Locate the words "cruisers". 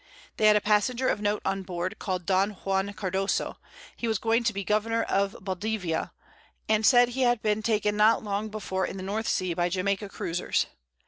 10.09-10.65